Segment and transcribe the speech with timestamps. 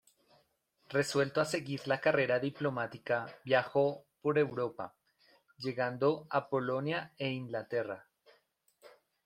[0.89, 4.95] Resuelto a seguir la carrera diplomática viajó por Europa,
[5.59, 8.09] llegando a Polonia e Inglaterra.